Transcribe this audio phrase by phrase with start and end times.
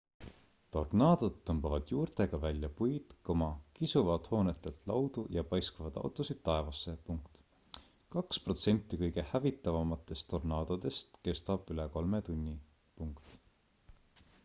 [0.75, 3.11] tornaadod tõmbavad juurtega välja puid
[3.79, 6.93] kisuvad hoonetelt laudu ja paiskavad autosid taevasse
[8.17, 12.57] kaks protsenti kõige hävitavamatest tornaadodest kestab üle kolme tunni